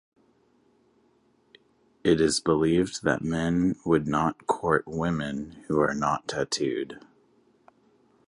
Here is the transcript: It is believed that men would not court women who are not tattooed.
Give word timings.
It 2.03 2.19
is 2.19 2.39
believed 2.39 3.03
that 3.03 3.21
men 3.21 3.75
would 3.85 4.07
not 4.07 4.47
court 4.47 4.85
women 4.87 5.51
who 5.67 5.79
are 5.79 5.93
not 5.93 6.27
tattooed. 6.27 7.05